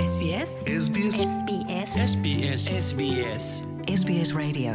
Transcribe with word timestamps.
SBS? 0.00 0.50
SBS. 0.82 1.16
SBS. 2.02 2.62
SBS. 2.74 3.46
SBS. 3.94 4.30
Radio. 4.34 4.74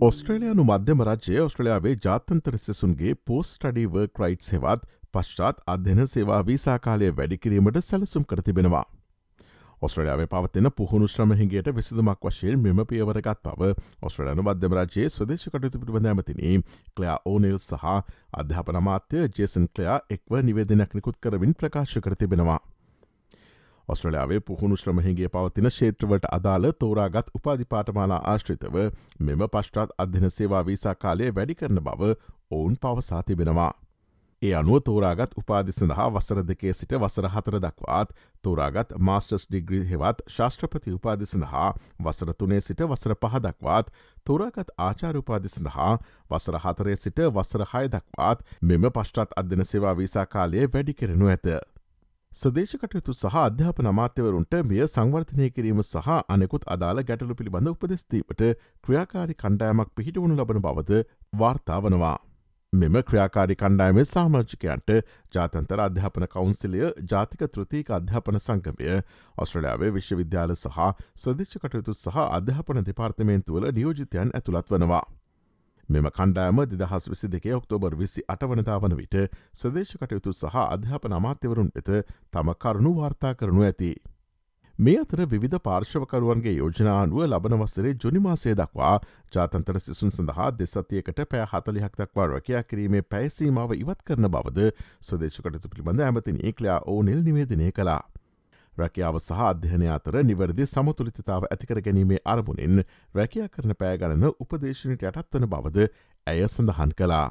ඔස්ට්‍රලයානු 0.00 0.64
මධ්‍යම 0.70 1.04
රජය 1.08 1.38
ඔස්ට්‍රලයාාවේ 1.44 1.94
ජාතන්තර 2.06 2.58
සෙසුන්ගේ 2.64 3.14
පෝස්ටඩීව 3.30 3.96
ක්‍රයිට් 4.18 4.42
සෙවත් 4.48 4.84
පශ්චාත් 5.14 5.62
අධ්‍යන 5.74 6.02
සේවා 6.14 6.40
වීසාකාලය 6.50 7.08
වැඩිකිරීමට 7.20 7.80
සැලසුම් 7.88 8.26
කර 8.32 8.42
තිබෙනවා. 8.48 8.84
ඔස්ට්‍රලයාාවේ 9.82 10.28
පවතින 10.34 10.70
පුහුණු 10.76 11.08
ශ්‍රමහිගේට 11.08 11.72
විසිදුමක් 11.78 12.28
වශයෙන් 12.28 12.60
මෙම 12.66 12.84
පියවරගත් 12.92 13.42
පව 13.42 13.72
ඔස්ට්‍රලයනු 14.02 14.46
මධ්‍යමරජයේ 14.48 15.08
ස්වදේශකටයුතු 15.08 15.80
පිළිබඳ 15.80 16.12
ඇමතිනී 16.12 16.54
කලයා 16.96 17.18
ඕනෙල් 17.32 17.58
සහ 17.62 17.90
අධ්‍යාපන 18.34 18.82
මාත්‍ය 18.90 19.26
ජේසන් 19.32 19.72
කලයා 19.74 19.98
එක්ව 20.10 20.40
නිවේදනයක් 20.42 20.94
නිකුත් 20.94 21.20
කරමින් 21.22 21.54
ප්‍රකාශ 21.54 21.98
කර 22.00 22.20
තිබෙනවා. 22.22 22.60
ඔස්ට්‍රලයාාවේ 23.88 24.40
පුහුණු 24.42 24.76
ශ්‍රමහිගේ 24.76 25.28
පවතින 25.28 25.70
ශේත්‍රවට 25.70 26.28
අදාළ 26.32 26.72
තෝරාගත් 26.78 27.32
උපාධිපාටමාලා 27.34 28.20
ආශ්‍රිතව 28.26 28.76
මෙම 29.20 29.48
පශ්ටාත් 29.48 29.96
අධ්‍යන 29.98 30.30
සේවා 30.30 30.66
වීසා 30.66 30.94
කාලය 30.96 31.32
වැඩි 31.32 31.54
කරන 31.54 31.80
බව 31.80 32.14
ඔවුන් 32.50 32.76
පවසා 32.78 33.22
තිබෙනවා. 33.22 33.72
ඒ 34.42 34.54
අනුව 34.54 34.80
තෝරාගත් 34.80 35.36
උපාධි 35.36 35.72
සඳහා 35.72 36.06
වසර 36.10 36.40
දෙකේ 36.42 36.72
සිට 36.72 36.92
වසර 36.94 37.28
හතර 37.28 37.56
දක්වාත් 37.58 38.10
තෝරාගත් 38.44 38.90
මාස්ටර්ස් 39.00 39.46
ඩිග්‍රී 39.46 39.84
හෙවත් 39.90 40.24
ශාෂ්ත්‍රපති 40.28 40.92
උපාධි 40.92 41.26
සඳහා 41.26 41.68
වසර 42.00 42.32
තුනේ 42.34 42.60
සිට 42.60 42.82
වසර 42.84 43.14
පහදක්වාත් 43.16 43.92
තෝරාගත් 44.26 44.74
ආචාර 44.78 45.16
උපාධි 45.16 45.48
සඳහා 45.48 45.92
වසර 46.30 46.58
හතරේ 46.58 46.96
සිට 46.96 47.22
වසර 47.30 47.64
හය 47.72 47.84
දක්වාත් 47.88 48.44
මෙම 48.62 48.90
පශ්ටාත් 48.90 49.36
අධ්‍යන 49.36 49.64
සේවා 49.64 49.96
වීසා 49.96 50.26
කාලයේ 50.28 50.68
වැඩි 50.68 50.94
කරනු 50.94 51.28
ඇත. 51.28 51.73
සදේශකටයුතු 52.34 53.12
සහ 53.14 53.36
අධ්‍යාපන 53.40 53.88
අමාත්‍යවරුන්ට 53.88 54.54
මෙය 54.70 54.80
සංවර්ධනය 54.84 55.46
කිරීම 55.56 55.82
සහ 55.82 56.08
අනෙකුත් 56.34 56.64
අදාළ 56.74 57.00
ගැටලු 57.10 57.36
පිළිබඳ 57.40 57.70
උපදෙස්තීමට 57.72 58.42
ක්‍රියාකාරි 58.84 59.36
කණ්ඩායමක් 59.42 59.92
පිහිටවනු 59.98 60.38
ලබන 60.38 60.60
බවද 60.64 60.98
වාර්තා 61.42 61.78
වනවා. 61.84 62.16
මෙම 62.72 62.98
ක්‍රියාකාරි 63.10 63.58
කණ්ඩායම 63.60 64.02
සාමාජිකයන්ට 64.06 64.92
ජාතන්තර 65.34 65.84
අධ්‍යාපන 65.84 66.26
කවුන්සිලය 66.32 66.84
ජාතික 67.12 67.44
ත්‍රතික 67.48 67.96
අධ්‍යාපන 67.98 68.40
සංගමය 68.40 69.00
ඔස්ට්‍රලයාාවේ 69.38 69.96
විශ්වවිද්‍යාල 69.98 70.56
සහ 70.56 70.80
ස්වදිච්චකටයුතු 71.22 71.94
සහ 71.96 72.24
අධ්‍යාපන 72.28 72.82
දෙපාර්තමේන්තුවල 72.88 73.74
නියෝජිතයන් 73.78 74.34
ඇතුළත් 74.34 74.74
වනවා. 74.74 75.04
මෙම 75.88 76.08
කණ්ඩෑම 76.10 76.64
දිදහස් 76.66 77.08
විසි 77.08 77.28
දෙකේ 77.28 77.54
ඔක්තෝබර් 77.54 77.96
විසි 77.96 78.26
අටවනතා 78.28 78.80
වන 78.80 78.96
විට 78.96 79.16
සදේශකටයුතු 79.54 80.32
සහ 80.32 80.56
අධ්‍යාපන 80.64 81.12
අමාත්‍යවරුන් 81.12 81.70
වෙත 81.74 81.94
තම 82.32 82.52
කරුණු 82.56 82.96
වාර්තා 82.96 83.34
කරනු 83.34 83.62
ඇති. 83.62 83.94
මේ 84.78 84.96
අතර 84.98 85.20
විධ 85.26 85.58
පාර්ශවකරුවන්ගේ 85.60 86.54
යෝජනානුව 86.54 87.26
ලබනවස්සරේ 87.26 87.94
ජුනිමාසය 87.96 88.54
දක්වා 88.54 88.94
ජාතන්තර 89.34 89.78
සිසුන් 89.80 90.10
සඳහා 90.10 90.48
දෙසතියකට 90.54 91.20
පෑ 91.26 91.44
හතලිහක් 91.52 92.00
දක්වා 92.00 92.26
රැකයා 92.26 92.62
කිරීමේ 92.64 93.02
පැයිසීමාව 93.04 93.76
ඉවත් 93.76 94.02
කරන 94.02 94.28
බවද 94.28 94.66
සදේශකටතු 95.02 95.68
පිළිබඳ 95.68 96.00
ඇමතින 96.00 96.42
ඒකලයා 96.42 96.80
ඕනෙල් 96.86 97.22
නිවේදනය 97.22 97.70
කලා. 97.72 98.02
රැකියාව 98.78 99.18
සහ 99.20 99.44
අධ්‍යයනය 99.50 99.88
අතර 99.96 100.18
නිවැරදි 100.24 100.66
සමතුලිතතාව 100.66 101.46
ඇතිකර 101.50 101.80
ගැනීමේ 101.86 102.20
අරමුණින් 102.34 102.84
රැකයා 103.14 103.48
කරන 103.54 103.78
පෑගණන 103.80 104.28
උපදේශනයට 104.34 105.08
යටත් 105.08 105.38
වන 105.38 105.48
බවද 105.54 105.88
ඇය 106.26 106.44
සඳහන් 106.48 106.94
කලා. 107.00 107.30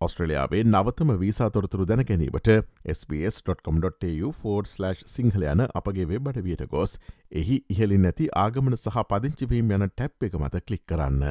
ඔස්ට්‍රලයාාවේ 0.00 0.60
නවතම 0.64 1.10
වීසාතොරතුරු 1.22 1.84
දැන 1.88 2.02
ගැනීමට 2.10 2.48
SBS.com.tu4/ 2.92 4.94
සිංහල 5.14 5.44
යන 5.50 5.64
අපගේ 5.74 6.06
වෙබ්බට 6.14 6.40
වියට 6.46 6.64
ගොස් 6.72 6.96
එහි 7.42 7.60
ඉහලින් 7.74 8.08
නැති 8.08 8.30
ආගමන 8.44 8.78
සහ 8.78 9.04
පදිංචිවීම 9.12 9.76
යන 9.78 9.86
ටැප් 9.90 10.28
එක 10.30 10.40
මත 10.40 10.64
කලික් 10.64 10.86
කරන්න. 10.88 11.28